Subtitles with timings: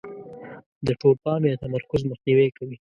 [0.87, 2.77] د ټول پام یا تمرکز مخنیوی کوي.